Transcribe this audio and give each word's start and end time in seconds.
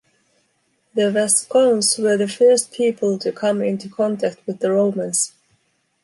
The 0.95 1.11
Vascones 1.11 2.01
were 2.01 2.17
the 2.17 2.27
first 2.27 2.71
people 2.71 3.19
to 3.19 3.31
come 3.31 3.61
into 3.61 3.87
contact 3.87 4.39
with 4.47 4.57
the 4.57 4.71
Romans. 4.71 5.33